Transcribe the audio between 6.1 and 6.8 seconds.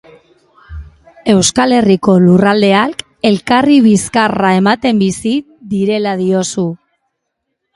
diozu.